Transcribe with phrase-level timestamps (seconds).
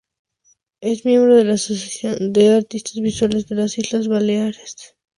[0.79, 4.95] Es miembro de la Asociación de Artistas Visuales de las Islas Baleares.